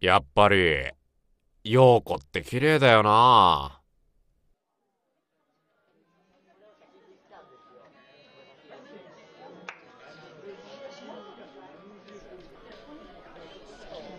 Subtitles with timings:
[0.00, 0.90] やっぱり、
[1.64, 3.80] 陽子って綺麗だよな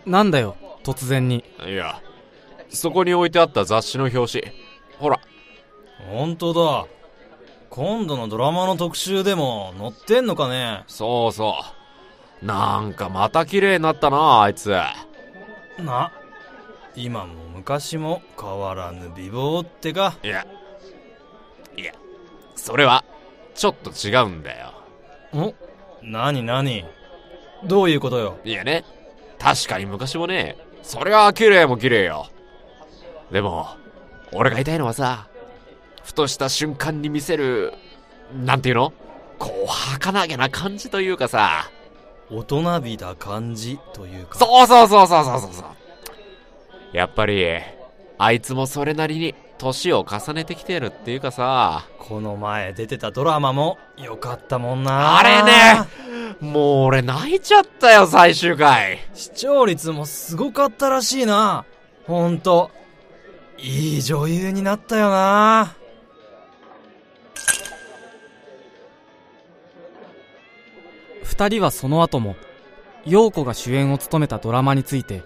[0.04, 2.02] なんだよ突然にいや、
[2.70, 4.52] そこに置いてあった雑誌の表紙。
[4.98, 5.20] ほら、
[6.10, 6.86] 本当だ。
[7.70, 11.54] 今度のドラマの特集でも載ってんのかねそうそ
[12.42, 12.44] う。
[12.44, 14.72] なんかまた綺麗になったなあいつ。
[15.84, 16.12] な、
[16.94, 20.16] 今も昔も変わらぬ美貌ってか。
[20.22, 20.46] いや、
[21.76, 21.92] いや、
[22.56, 23.04] それは、
[23.54, 24.72] ちょっと違うんだよ。
[25.34, 25.54] ん
[26.02, 26.84] 何何？
[27.64, 28.38] どういうことよ？
[28.44, 28.84] いやね、
[29.38, 32.28] 確かに昔もね、それは綺麗も綺麗よ。
[33.30, 33.68] でも、
[34.32, 35.28] 俺が言いたいのはさ、
[36.04, 37.74] ふとした瞬間に見せる、
[38.32, 38.92] なんていうの？
[39.38, 41.70] こう、儚げな感じというかさ。
[42.30, 44.38] 大人びた感じというか。
[44.38, 45.64] そうそうそうそうそうそうそう。
[46.92, 47.46] やっぱり、
[48.18, 51.86] あいつもそれなりに年を重ねてきてるっていうかさ。
[51.98, 55.82] この前出てたドラマも良かったもんなあれね
[56.40, 58.98] もう俺泣いちゃったよ、最終回。
[59.14, 61.64] 視聴率もすごかったらしいな。
[62.06, 62.70] ほんと。
[63.58, 65.74] いい女優になったよな。
[71.28, 72.36] 二人はその後も
[73.04, 75.22] 陽子が主演を務めたドラマについて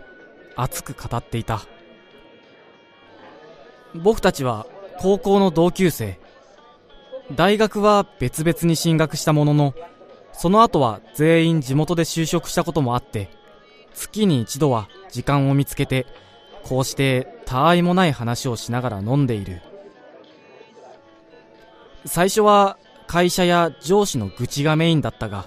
[0.57, 1.63] 熱く語っていた。
[3.95, 4.67] 僕たちは
[4.99, 6.19] 高校の同級生。
[7.33, 9.75] 大学は別々に進学したものの
[10.33, 13.31] その後は全員地元で就職したこともあって
[13.95, 16.05] 月に一度は時間を見つけて
[16.65, 19.63] こうしてたわいもない話をしながら飲んでいる。
[22.05, 25.47] 最初は会社や上司の愚痴がメインだったが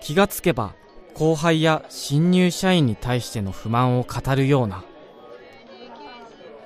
[0.00, 0.74] 気がつけば
[1.14, 4.84] 後輩や新入社員に対しての不満を語るような。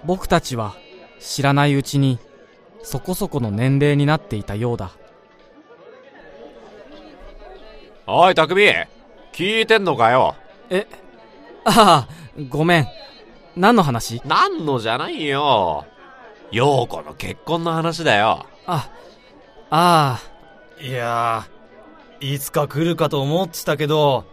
[0.04, 0.74] 僕たちは
[1.18, 2.18] 知らないうちに
[2.82, 4.92] そこそこの年齢になっていたようだ。
[8.06, 8.70] おい、匠。
[9.32, 10.36] 聞いてんのかよ？
[10.68, 10.86] え
[11.64, 12.08] ああ
[12.50, 12.86] ごめん。
[13.56, 14.20] 何の話？
[14.26, 15.86] 何のじゃないよ。
[16.50, 18.44] 陽子の結婚の話だよ。
[18.66, 18.90] あ
[19.70, 20.20] あ
[20.80, 21.53] いやー、
[22.20, 24.24] いつか来るかと思ってたけど、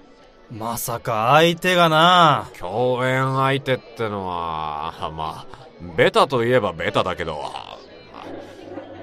[0.52, 2.50] まさか相手がな。
[2.59, 5.62] 共演相手ってのは、まあ、
[5.96, 7.52] ベタといえばベタだけど、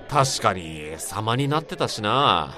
[0.09, 2.55] 確かに様になってたしな。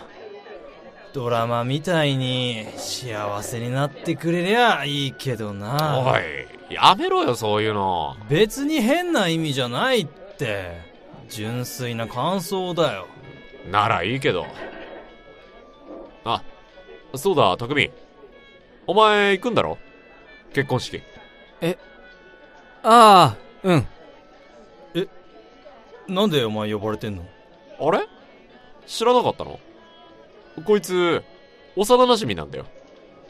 [1.12, 5.98] ドラマみたいに幸せになってくれりゃいいけどな。
[5.98, 8.16] おい、やめろよ、そういうの。
[8.28, 10.90] 別に変な意味じゃないって。
[11.28, 13.06] 純粋な感想だよ。
[13.70, 14.46] ならいいけど。
[16.24, 16.42] あ、
[17.14, 17.90] そうだ、匠。
[18.86, 19.78] お前行くんだろ？
[20.52, 21.02] 結婚式。
[22.82, 23.86] ああうん。
[26.08, 27.22] なんでお前呼ばれてんの？
[27.78, 28.00] あれ？
[28.86, 29.60] 知らなかったの？
[30.64, 31.22] こいつ、
[31.76, 32.66] 幼馴染なんだよ。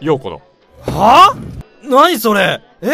[0.01, 0.41] 陽子の。
[0.83, 1.35] は？
[1.83, 2.61] ぁ何それ？
[2.81, 2.89] え？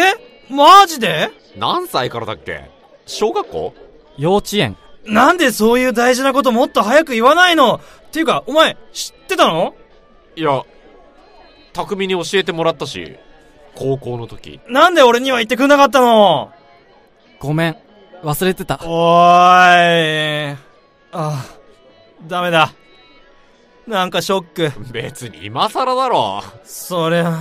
[0.53, 1.29] マジで？
[1.55, 2.69] 何歳からだっけ？
[3.05, 3.73] 小学校？
[4.17, 4.75] 幼稚園。
[5.05, 7.75] なんでそういう大事なこともっと早く言わないの？
[7.75, 7.81] っ
[8.11, 9.75] ていうか、お前、知ってたの？
[10.37, 10.61] いや、
[11.73, 13.15] 匠に教えてもらったし、
[13.73, 14.59] 高校の時。
[14.69, 16.51] なんで俺には言ってくんなかったの？
[17.39, 17.77] ごめん
[18.21, 20.57] 忘れてたおーい。
[21.11, 21.43] あ、
[22.27, 22.71] ダメだ。
[23.87, 24.91] なんかショック。
[24.91, 26.43] 別に今更だろ。
[26.63, 27.35] そりゃ、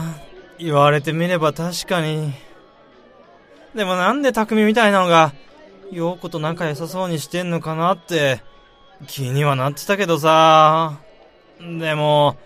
[0.59, 2.33] 言われてみれば確かに。
[3.75, 5.35] でもなんで匠みたいなのが、
[5.93, 8.43] 陽子と仲良さそうにしてんのかなって、
[9.07, 10.99] 気にはなってたけどさ。
[11.61, 12.37] でも、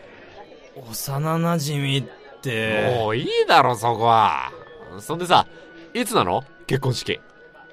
[0.76, 2.97] 幼馴染って。
[2.97, 4.53] もういいだろ、そこは。
[5.00, 5.47] そんでさ、
[5.94, 6.44] いつなの？
[6.66, 7.20] 結婚式。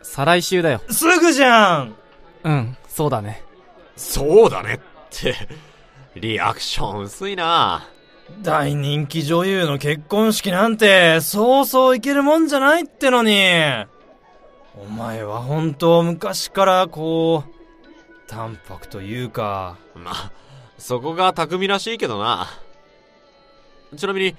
[0.01, 1.95] 再来週だよすぐじゃん
[2.43, 3.43] うんそうだね
[3.97, 5.35] そうだねって。
[6.15, 7.87] リアクション薄いな。
[8.41, 13.39] 大人気女優の結婚式なんて、そうそういけるもんじゃないってのに。
[14.75, 20.31] お前は本当昔からこう、淡白というか、まあ、
[20.77, 22.47] そこが匠らしいけどな。
[23.97, 24.35] ちなみに、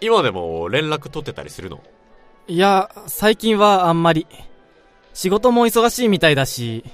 [0.00, 1.80] 今でも連絡取ってたりするの？
[2.48, 4.26] いや最近はあんまり
[5.14, 6.84] 仕事も忙しいみたいだし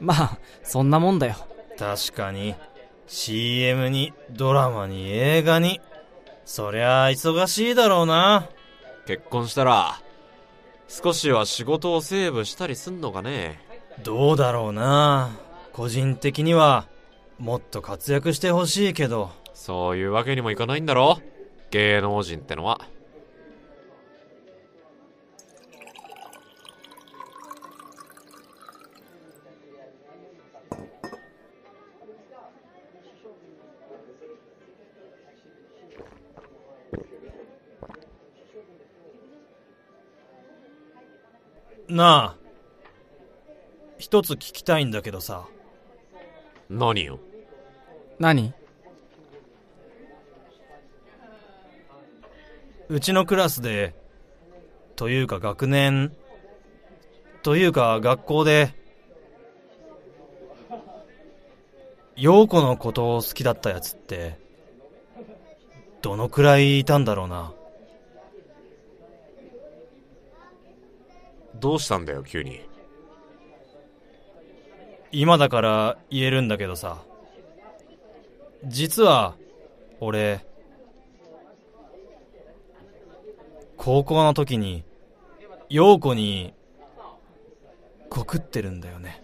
[0.00, 1.36] まあそんなもんだよ
[1.78, 2.54] 確かに、
[3.06, 5.80] CM に、ドラマに、映画に、
[6.44, 8.48] そりゃあ忙しいだろうな。
[9.06, 10.00] 結婚したら、
[10.88, 13.60] 少しは仕事をセーブしたりすんのかね？
[14.02, 15.30] どうだろうな。
[15.72, 16.86] 個人的には、
[17.38, 19.30] もっと活躍してほしいけど。
[19.64, 21.22] そういうわけにもいかないんだろ。
[21.70, 22.82] 芸能人ってのは。
[41.88, 42.36] なあ。
[43.96, 45.46] 一つ聞きたいんだけどさ。
[46.68, 47.18] 何よ。
[48.18, 48.52] 何？
[52.88, 53.94] うちのクラスで、
[54.96, 56.12] というか学年、
[57.42, 58.74] というか学校で、
[62.16, 64.38] 陽子のことを好きだったやつって、
[66.02, 67.52] どのくらいいたんだろうな。
[71.56, 72.60] どうしたんだよ急に
[75.12, 77.02] 今だから言えるんだけどさ。
[78.66, 79.36] 実は、
[80.00, 80.44] 俺、
[83.84, 84.82] 高校の時に、
[85.68, 86.54] 陽子に、
[88.08, 89.22] 告ってるんだよね。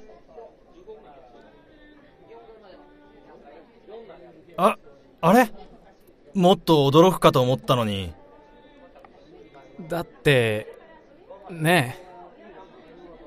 [4.58, 4.76] あ、
[5.22, 5.50] あれ？
[6.34, 8.12] もっと驚くかと思ったのに、
[9.88, 10.66] だって、
[11.50, 11.98] ね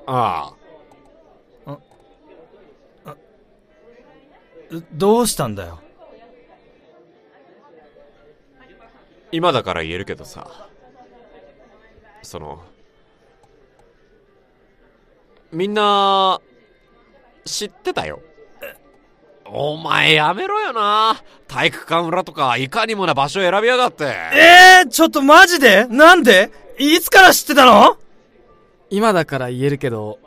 [0.06, 0.54] あ
[4.92, 5.80] どうしたんだよ？
[9.32, 10.68] 今だから言えるけどさ
[12.24, 12.62] その
[15.52, 16.40] みんな
[17.44, 18.20] 知ってたよ。
[19.46, 21.22] お前やめろよな。
[21.46, 24.04] 体育館裏とかいかにもな場所選びやがって。
[24.04, 25.86] えー、ちょっとマジで？
[25.86, 26.50] なんで？
[26.78, 27.96] いつから知ってたの？
[28.90, 30.18] 今だから言えるけど、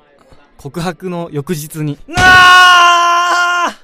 [0.58, 1.98] 告白の翌日に。
[2.08, 3.80] なあ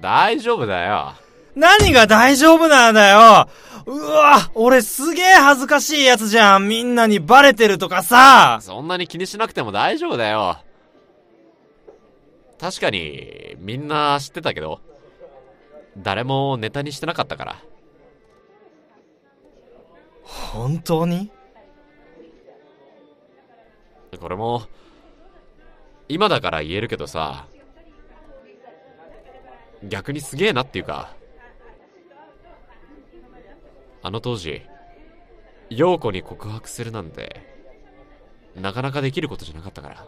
[0.00, 1.14] 大丈夫だよ
[1.58, 3.48] 何が大丈夫なんだよ
[3.86, 6.68] うわ、俺すげえ恥ずかしいやつじゃん。
[6.68, 8.58] みんなにバレてるとかさ。
[8.60, 10.58] そんなに気にしなくても大丈夫だよ
[12.60, 14.80] 確かにみんな知ってたけど
[15.96, 17.56] 誰もネタにしてなかったから
[20.22, 21.30] 本当に？
[24.20, 24.62] これも
[26.08, 27.46] 今だから言えるけどさ
[29.84, 31.14] 逆にすげえなっていうか
[34.08, 34.62] あの当時
[35.68, 37.42] 陽子に告白するなんて
[38.56, 40.06] なかなかできることじゃなかったから。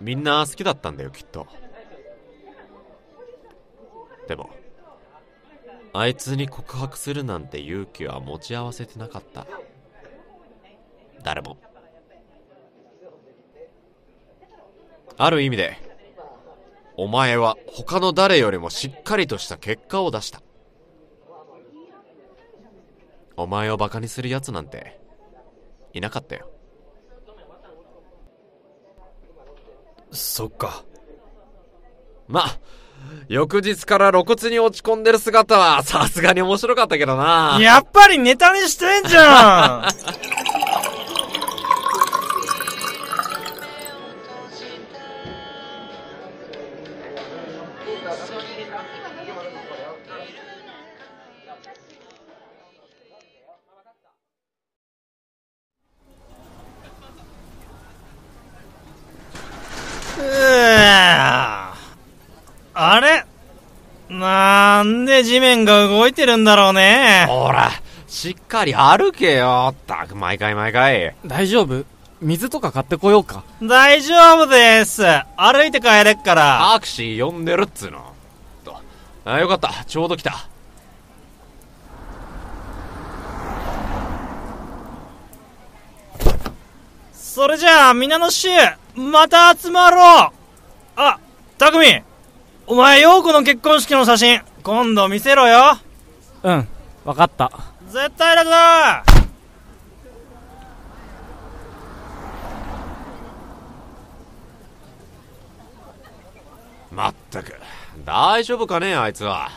[0.00, 1.48] みんな好きだったんだよきっと。
[4.28, 4.48] でも
[5.92, 9.44] あいつに告白するなんて勇気は持ち合わせてなかった。
[11.24, 11.56] 誰も。
[15.18, 15.91] ある意味で
[16.96, 20.42] お前は他の誰よりもしっかりとした結果を出した。
[23.36, 25.00] お前をバカにする奴なんて
[25.94, 26.50] いなかったよ。
[30.10, 30.84] そっか。
[32.28, 32.58] まあ
[33.28, 37.58] 翌日から露骨に落ち込んでる姿はさすがに面白かったけどな。
[37.60, 39.92] やっぱりネタにしてんじゃん
[65.58, 67.26] が動いてるんだろうね。
[67.28, 67.70] ほら
[68.06, 71.84] しっかり歩けよったく毎回毎回大丈夫？
[72.20, 73.42] 水とか買ってこようか。
[73.62, 75.02] 大丈夫です。
[75.36, 76.70] 歩いて帰れっから。
[76.74, 78.12] タクシー呼んでるっつうの
[78.64, 78.76] と
[79.24, 80.46] あよかったちょうど来た
[87.12, 88.50] それじゃあ、皆の衆、
[88.94, 90.41] また集まろう
[92.66, 95.78] お前、陽子の結婚式の写真、今度見せろよ。
[96.42, 96.68] うん、
[97.04, 97.50] わかった。
[97.88, 98.50] 絶対だぞ。
[106.92, 107.54] まったく。
[108.04, 109.50] 大丈夫かねあいつは。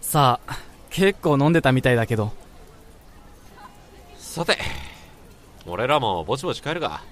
[0.00, 0.58] さあ、
[0.90, 2.32] 結構飲んでたみたいだけど。
[4.16, 4.56] さて
[5.66, 7.02] 俺らもぼちぼち帰るか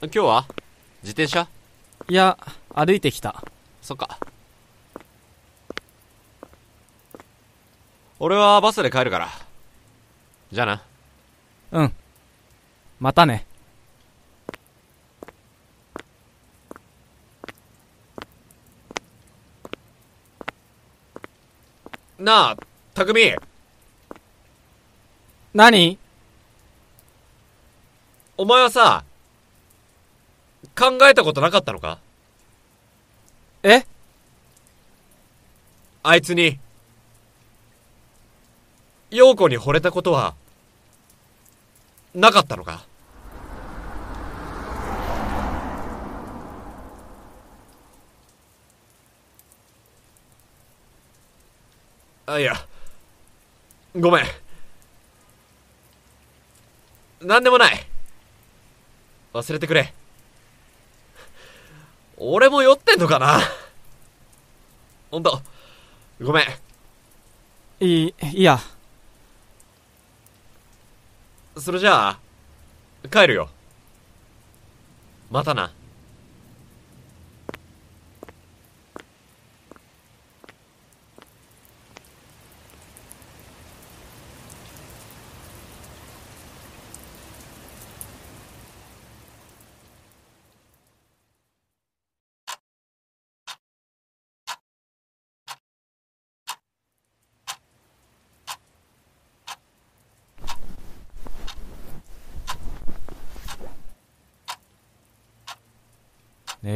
[0.00, 0.46] 今日は？
[1.02, 1.48] 自転車？
[2.06, 2.38] いや、
[2.72, 3.42] 歩いてきた。
[3.82, 4.20] そっか。
[8.20, 9.28] 俺はバスで帰るから。
[10.52, 10.82] じゃあな。
[11.72, 11.92] うん。
[13.00, 13.44] またね。
[22.20, 22.56] なあ
[22.94, 23.36] 匠
[25.54, 25.98] 何？
[28.36, 29.04] お前はさ
[30.78, 31.98] 考えたことなかったのか？
[33.64, 33.84] え？
[36.04, 36.60] あいつに、
[39.10, 40.36] 陽子に惚れたことは、
[42.14, 42.84] なかったのか？
[52.26, 52.54] あ、いや、
[53.98, 54.24] ごめん。
[57.26, 57.86] なんでもない。
[59.32, 59.92] 忘れてくれ。
[62.20, 63.40] 俺も酔ってんのかな？
[65.10, 65.40] ほんと、
[66.20, 66.44] ごめん。
[67.80, 68.58] いい、いや、
[71.56, 72.18] それじゃあ、
[73.08, 73.48] 帰るよ。
[75.30, 75.72] またな。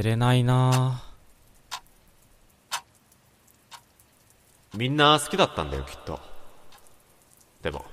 [0.02, 1.00] 寝れないな
[4.74, 6.18] みんな好きだったんだよ、きっと。
[7.62, 7.84] でも、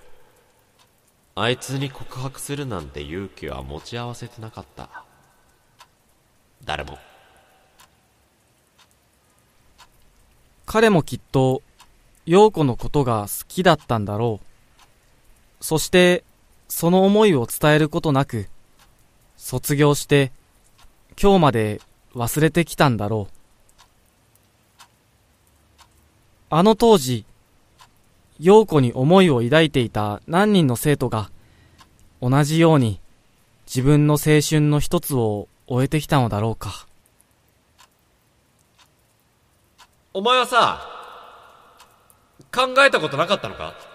[1.35, 5.03] あいつに告白するなんて勇気は持ち合わせてなかった。
[6.65, 6.97] 誰も。
[10.65, 11.61] 彼もきっと、
[12.25, 15.63] 陽子のことが好きだったんだろう。
[15.63, 16.23] そして、
[16.69, 18.49] その思いを伝えることなく、
[19.37, 20.31] 卒業して、
[21.21, 21.81] 今日まで
[22.19, 23.33] 忘れてきたんだろう。
[26.49, 27.23] あの当時、
[28.39, 31.31] 陽子に思いを抱いていた何人の生徒が、
[32.21, 32.99] 同じように
[33.65, 36.87] 自分の青春の一つを終えてきたのだろうか。
[40.13, 40.81] お前はさ、
[42.53, 43.88] 考えたことなかったのか？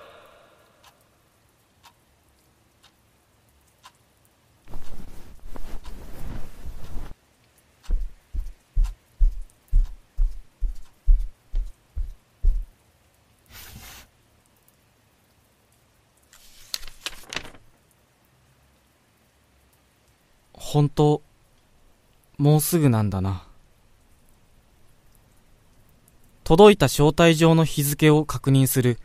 [20.75, 21.23] 本当、
[22.37, 23.45] もうすぐなんだな。
[26.43, 28.99] 届いた招待状の日付を確認する。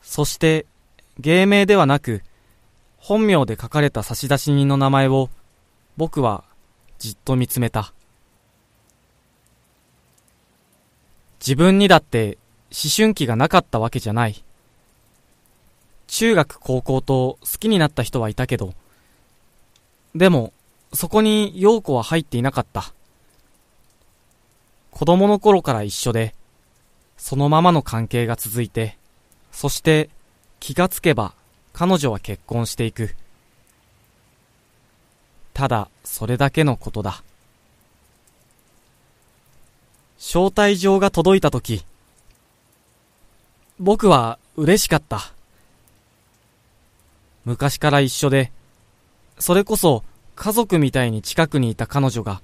[0.00, 0.64] そして、
[1.18, 2.22] 芸名ではなく、
[2.98, 5.28] 本名で書かれた差出人の名前を、
[5.96, 6.44] 僕は
[6.98, 7.92] じっと見つめた。
[11.40, 12.38] 自分にだって
[12.70, 14.44] 思春期がなかったわけじゃない。
[16.06, 18.74] 中学高校と好きになった人はいたけど、
[20.14, 20.52] でも、
[20.92, 22.92] そこに陽子は入っていなかった。
[24.90, 26.34] 子供の頃から一緒で、
[27.16, 28.96] そのままの関係が続いて、
[29.52, 30.10] そして
[30.60, 31.34] 気がつけば
[31.72, 33.14] 彼女は結婚していく。
[35.52, 37.22] ただ、それだけのことだ。
[40.18, 41.84] 招待状が届いたとき、
[43.78, 45.32] 僕は嬉しかった。
[47.44, 48.50] 昔から一緒で、
[49.38, 50.04] それこそ
[50.36, 52.40] 家族みたいに近くにいた彼女が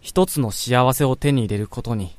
[0.00, 2.14] 一つの幸せを手に入れることに。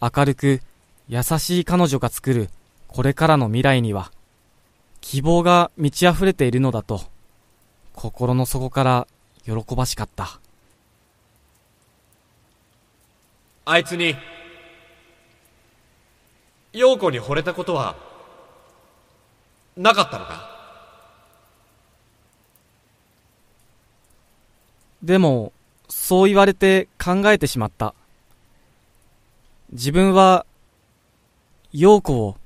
[0.00, 0.60] 明るく
[1.08, 2.50] 優しい彼女が作る
[2.86, 4.12] これからの未来には
[5.00, 7.00] 希望が満ち溢れているのだと
[7.94, 9.06] 心の底から
[9.44, 10.38] 喜ばしかった。
[13.64, 14.14] あいつに、
[16.72, 17.96] 陽子に惚れたことは、
[19.76, 20.57] なかったのか？
[25.08, 25.54] でも
[25.88, 27.94] そう言われて考えてしまった。
[29.72, 30.44] 自分は
[31.72, 32.38] 陽子を好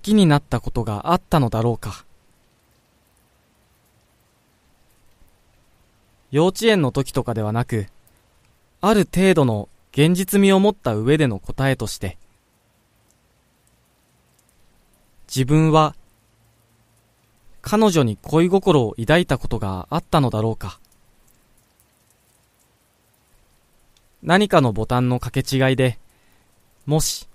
[0.00, 2.06] きになったことがあったのだろうか。
[6.30, 7.88] 幼稚園の時とかではなく
[8.80, 12.16] ある程度の現実味を持った上での答えとして
[15.28, 15.94] 自分は
[17.62, 20.80] 彼女に恋心を抱いたことがあったのだろうか
[24.22, 25.98] 何かのボタンの掛け違いで、
[26.86, 27.28] もし、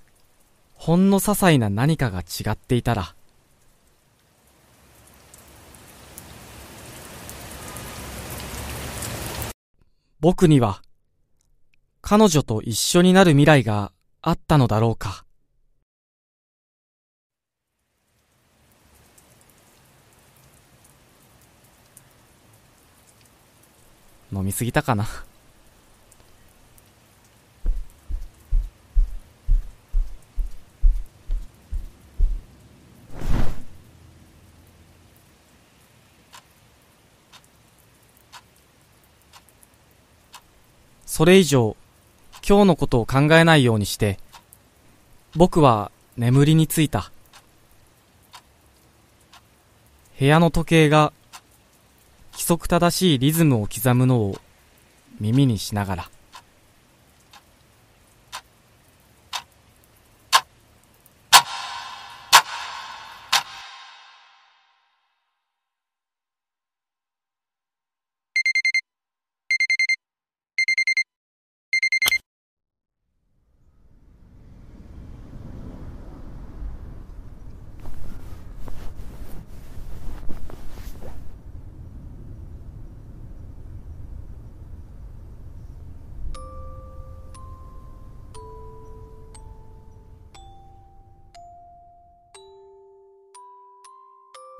[0.73, 3.13] ほんの些細な何かが違っていたら、
[10.21, 10.81] 僕には、
[12.01, 13.91] 彼女と一緒になる未来が
[14.21, 15.26] あったのだろうか。
[24.31, 25.07] 飲みすぎたかな。
[41.05, 41.75] それ以上、
[42.47, 44.19] 今日のことを考えないようにして、
[45.35, 47.11] 僕は眠りについた。
[50.19, 51.11] 部屋の時計が
[52.37, 54.37] 規則正しいリズムを刻むのを
[55.19, 56.09] 耳にしながら。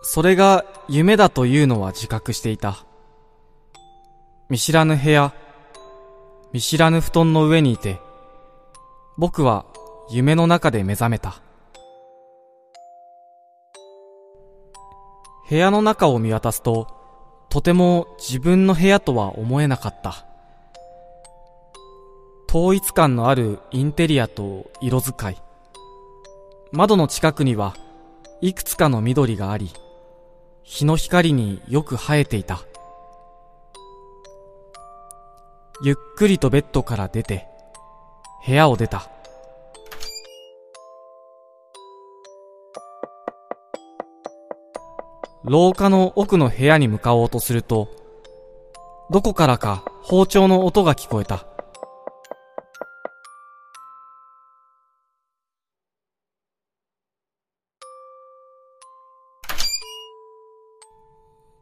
[0.09, 2.85] それが夢だというのは自覚していた。
[4.47, 5.33] 見知らぬ部屋、
[6.53, 7.99] 見知らぬ布団の上にいて、
[9.17, 9.65] 僕は
[10.09, 11.41] 夢の中で目覚めた。
[15.49, 16.87] 部屋の中を見渡すと、
[17.49, 20.25] とても自分の部屋とは思えなかった。
[22.47, 25.37] 統一感のあるインテリアと色使い。
[26.71, 27.75] 窓の近くには
[28.39, 29.69] いくつかの緑があり、
[30.69, 32.59] 日の光によく生えていた。
[35.81, 37.47] ゆっくりとベッドから出て、
[38.45, 39.09] 部屋を出た。
[45.45, 47.87] 廊下の奥の部屋に向かおうとすると、
[49.09, 51.46] どこからか包丁の音が聞こえた。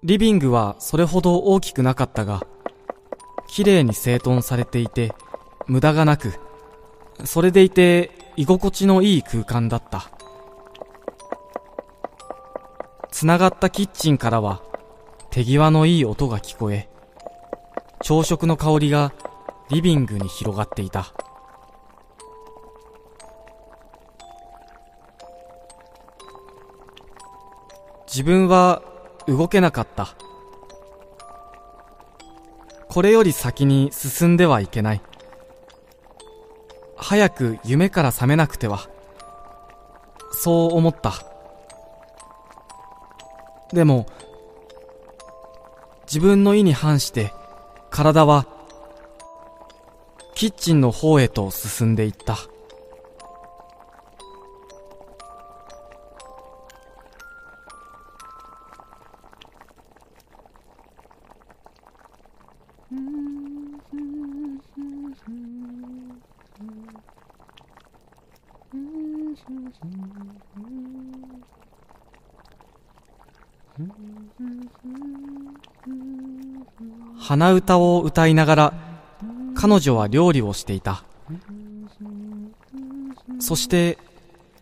[0.06, 2.46] リビングはそれほど大きくなかったが、
[3.48, 5.16] 綺麗に整頓されていて、
[5.66, 6.36] 無駄がなく、
[7.24, 10.12] それでいて居心地のいい空間だった。
[13.10, 14.62] 繋がったキッチンからは
[15.32, 16.88] 手際のいい音が聞こえ、
[18.04, 19.12] 朝食の香りが
[19.72, 21.08] リビングに広がっていた。
[28.06, 28.84] 自分は
[29.28, 30.16] 動けなかった。
[32.88, 35.02] これより先に進んではいけない。
[36.96, 38.88] 早く夢から覚めなくては。
[40.32, 41.14] そう思った。
[43.74, 44.06] でも、
[46.06, 47.34] 自分の意に反して、
[47.90, 48.46] 体は、
[50.36, 52.38] キッチンの方へと進んでいった。
[77.28, 78.74] 鼻歌を歌いながら
[79.56, 81.04] 彼女は料理をしていた
[83.40, 83.98] そして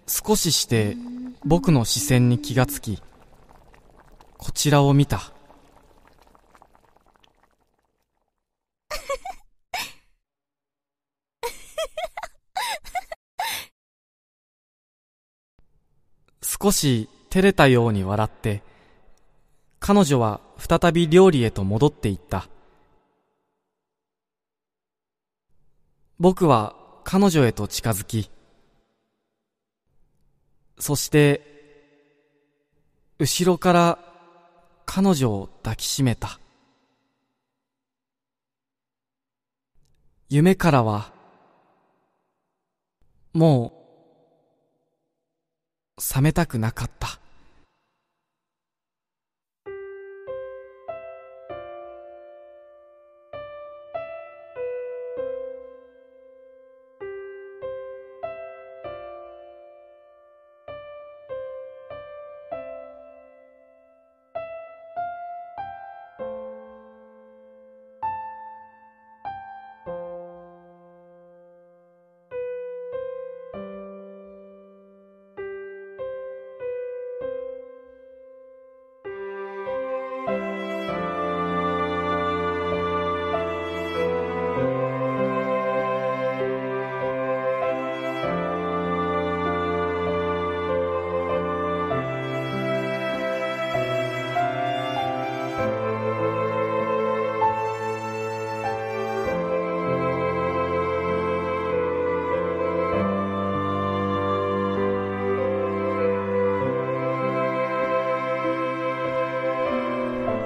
[0.08, 0.96] 少しして
[1.44, 3.02] 僕の視線に気がつき
[4.38, 5.34] こちらを見た
[16.42, 18.64] 少し照れたように笑って
[19.82, 22.48] 彼女は再び料理へと戻っていった。
[26.20, 28.30] 僕は彼女へと近づき、
[30.80, 31.42] そして、
[33.20, 34.00] 後ろから
[34.86, 36.40] 彼女を抱きしめた。
[40.30, 41.14] 夢からは、
[43.34, 43.74] も
[45.98, 47.20] う、覚めたくなかった。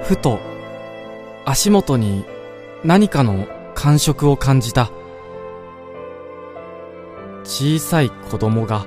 [0.08, 0.40] ふと
[1.44, 2.24] 足元に
[2.82, 4.90] 何かの感触を感じた。
[7.44, 8.86] 小さい子供が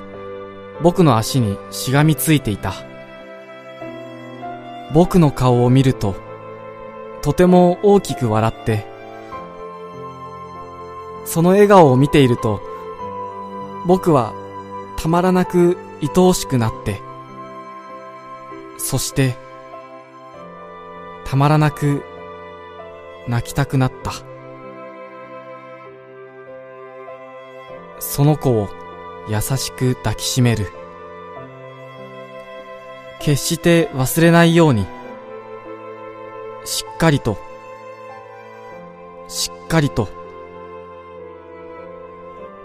[0.81, 2.73] 僕の足にしがみついていた。
[4.95, 6.15] 僕の顔を見ると
[7.21, 8.87] とても大きく笑って
[11.25, 12.61] その笑顔を見ていると
[13.85, 14.33] 僕は
[14.97, 16.99] たまらなく愛おしくなって
[18.79, 19.37] そして
[21.31, 22.03] たまらなく
[23.25, 24.11] 泣きたくなった。
[28.01, 28.67] その子を
[29.29, 30.67] 優しく抱きしめる。
[33.21, 34.85] 決して忘れないように。
[36.65, 37.37] しっかりと。
[39.29, 40.09] しっかりと。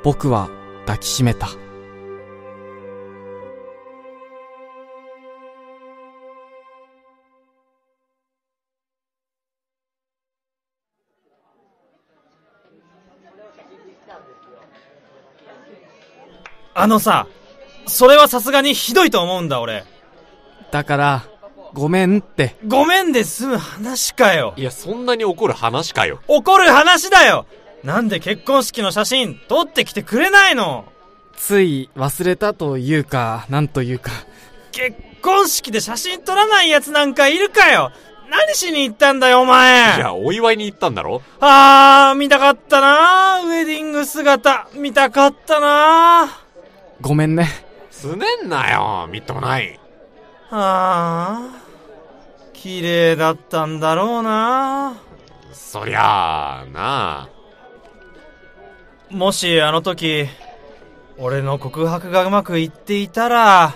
[0.03, 0.51] 僕は
[0.87, 1.51] 抱きしめた。
[16.79, 17.27] あのさ、
[17.87, 19.85] それはさすがにひどいと思うんだ俺。
[20.71, 21.25] だから
[21.73, 22.57] ごめんって。
[22.67, 24.53] ごめんで済む話かよ。
[24.57, 26.21] いや、そんなに怒る話かよ。
[26.29, 27.47] 怒る話だよ。
[27.83, 30.85] なんで結婚式の写真撮ってきてくれないの？
[31.37, 34.11] つい忘れたというかなんというか。
[34.73, 37.91] 結婚式で写真撮らない奴なんかいるかよ。
[38.29, 39.97] 何しに行ったんだよお前。
[39.97, 41.23] いや、お祝いに行ったんだろ？
[41.41, 46.43] あー、見たかったなウェディング姿、見たかったな
[47.01, 47.49] ごめんね
[47.91, 49.81] すねんなよ、みっともない。
[50.51, 54.97] あー、綺麗だったんだろうな
[55.53, 57.29] そりゃあ、なあ。
[59.11, 60.27] もしあの時、
[61.19, 63.75] 俺の告白がうまくいっていたら、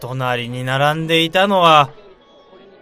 [0.00, 1.90] 隣に並んでいたのは、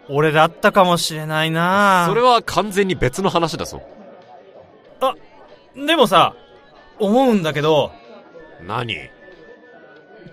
[0.09, 3.83] 俺だったかもしれないなそれは完全に別の話だぞ。
[5.87, 6.35] でもさ、
[6.99, 7.93] 思うんだけど、
[8.67, 9.11] 何？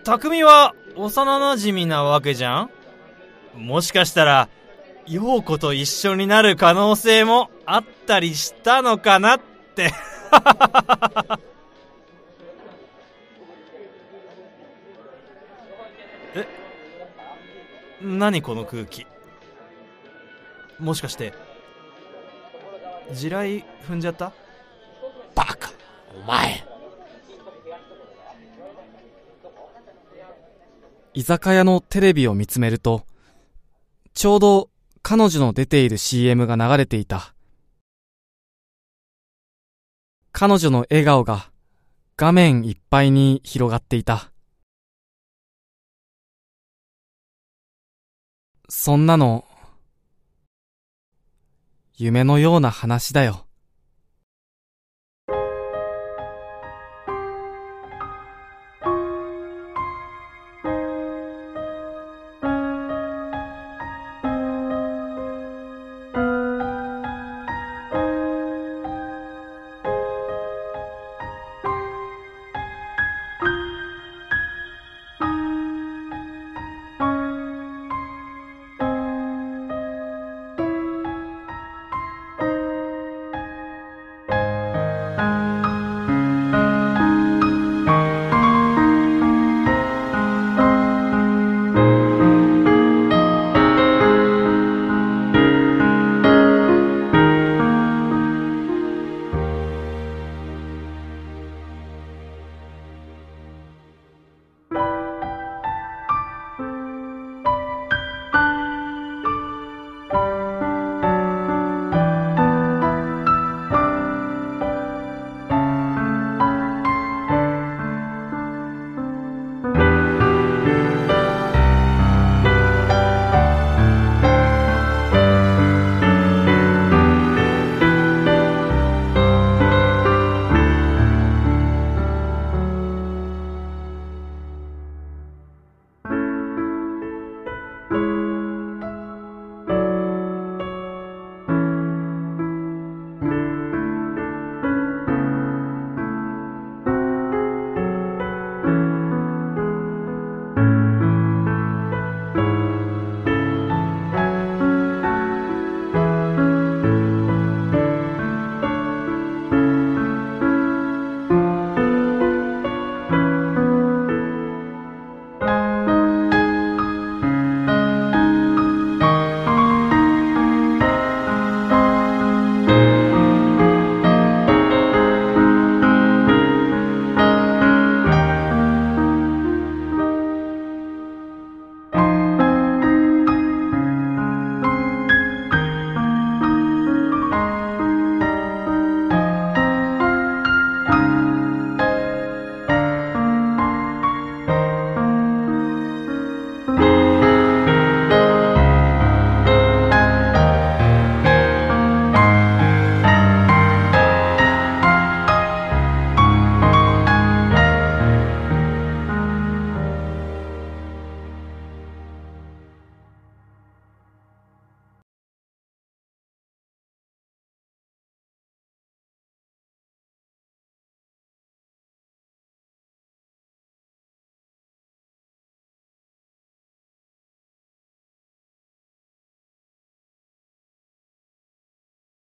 [0.04, 2.70] 匠は幼馴染なわけじゃん？
[3.56, 4.50] もしかしたら、
[5.08, 9.40] 陽子と一緒になる可能性もあったりしたのかなっ
[9.76, 9.92] て。
[16.36, 16.48] え
[18.02, 19.06] 何この空気？
[20.80, 21.34] もしかして、
[23.14, 24.34] 地雷踏んじゃった？
[25.36, 25.70] バカ。
[26.14, 26.75] お前。
[31.16, 33.08] 居酒屋のテレビを見つめると
[34.14, 34.70] ちょうど
[35.02, 37.36] 彼女の出ている CM が流れていた。
[40.32, 41.52] 彼女の笑顔が
[42.18, 44.32] 画面いっぱいに広がっていた。
[48.68, 49.46] そんなの
[51.96, 53.45] 夢のような話だよ。